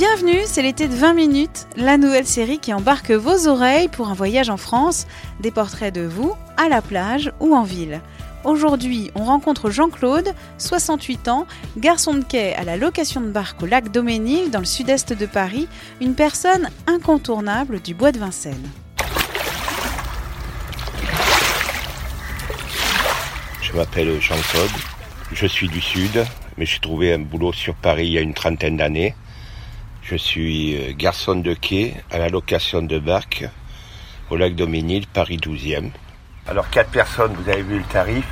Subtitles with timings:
[0.00, 4.14] Bienvenue, c'est l'été de 20 minutes, la nouvelle série qui embarque vos oreilles pour un
[4.14, 5.06] voyage en France,
[5.40, 8.00] des portraits de vous, à la plage ou en ville.
[8.44, 13.66] Aujourd'hui, on rencontre Jean-Claude, 68 ans, garçon de quai à la location de barque au
[13.66, 15.68] lac Doménil dans le sud-est de Paris,
[16.00, 18.70] une personne incontournable du bois de Vincennes.
[23.60, 24.70] Je m'appelle Jean-Claude,
[25.34, 26.24] je suis du Sud,
[26.56, 29.14] mais j'ai trouvé un boulot sur Paris il y a une trentaine d'années.
[30.10, 33.44] Je suis euh, garçon de quai à la location de barque
[34.28, 35.92] au lac Doménil, Paris 12e.
[36.48, 38.26] Alors quatre personnes, vous avez vu le tarif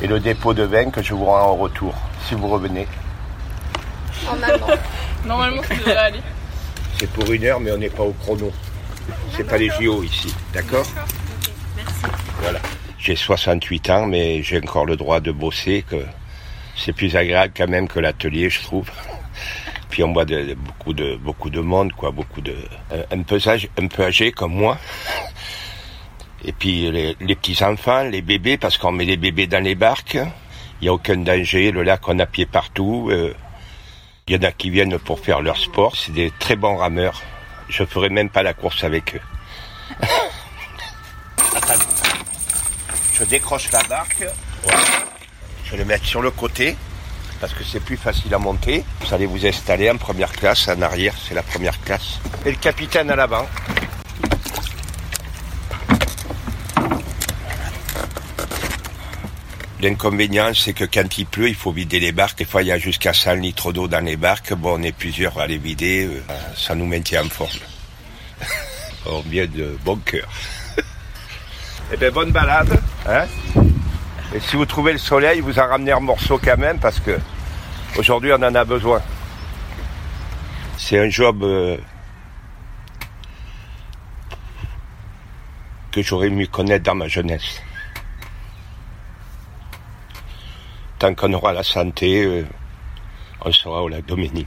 [0.00, 1.94] et le dépôt de vin que je vous rends en retour,
[2.26, 2.86] si vous revenez.
[4.24, 4.66] Normalement.
[5.26, 6.20] Normalement, ça devrait aller.
[6.98, 8.50] C'est pour une heure, mais on n'est pas au chrono.
[9.36, 10.86] C'est pas les JO ici, d'accord
[12.40, 12.60] Voilà.
[12.98, 16.02] J'ai 68 ans, mais j'ai encore le droit de bosser, que
[16.74, 18.88] c'est plus agréable quand même que l'atelier, je trouve.
[19.94, 22.56] Puis on voit de- beaucoup de beaucoup de monde, quoi, beaucoup de
[23.12, 24.76] un- peu âgé, un peu âgé comme moi.
[26.44, 29.76] Et puis les, les petits enfants, les bébés, parce qu'on met les bébés dans les
[29.76, 30.14] barques.
[30.80, 33.06] Il n'y a aucun danger, le lac on a pied partout.
[33.12, 33.34] euh,
[34.26, 35.94] Il y en a qui viennent pour faire leur sport.
[35.94, 37.22] C'est des très bons rameurs.
[37.68, 39.20] Je ferai même pas la course avec eux.
[41.54, 41.84] Attendez.
[43.14, 44.24] Je décroche la barque.
[44.64, 44.80] Voilà.
[45.64, 46.76] Je vais le mettre sur le côté
[47.40, 48.84] parce que c'est plus facile à monter.
[49.00, 52.18] Vous allez vous installer en première classe, en arrière, c'est la première classe.
[52.46, 53.46] Et le capitaine à l'avant.
[59.80, 62.38] L'inconvénient, c'est que quand il pleut, il faut vider les barques.
[62.38, 64.54] Des fois, il y a jusqu'à 100 litres d'eau dans les barques.
[64.54, 66.06] Bon, on est plusieurs à les vider.
[66.06, 66.20] euh,
[66.56, 67.50] Ça nous maintient en forme.
[69.06, 70.28] on vient de bon cœur.
[71.92, 72.80] Eh bien, bonne balade.
[73.06, 73.26] Hein
[74.34, 77.18] Et si vous trouvez le soleil, vous en ramenez un morceau quand même, parce que
[77.98, 79.00] aujourd'hui, on en a besoin.
[80.76, 81.76] C'est un job euh,
[85.92, 87.62] que j'aurais mieux connaître dans ma jeunesse.
[90.98, 92.46] Tant qu'on aura la santé, euh,
[93.40, 94.46] on sera au lac Doménil.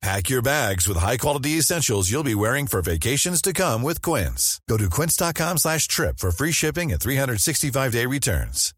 [0.00, 4.60] Pack your bags with high-quality essentials you'll be wearing for vacations to come with Quince.
[4.68, 8.72] Go to quince.com slash trip for free shipping and 365-day returns.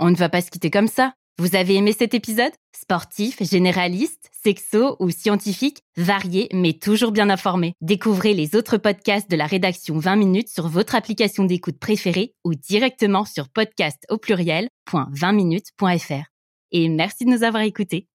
[0.00, 1.12] On ne va pas se quitter comme ça.
[1.38, 2.52] Vous avez aimé cet épisode?
[2.76, 7.74] Sportif, généraliste, sexo ou scientifique, varié mais toujours bien informé.
[7.80, 12.56] Découvrez les autres podcasts de la rédaction 20 minutes sur votre application d'écoute préférée ou
[12.56, 16.24] directement sur podcast au pluriel .20minutes.fr.
[16.72, 18.08] Et merci de nous avoir écoutés.